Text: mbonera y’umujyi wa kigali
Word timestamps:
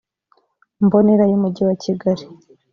mbonera 0.85 1.23
y’umujyi 1.27 1.61
wa 1.69 1.75
kigali 1.83 2.23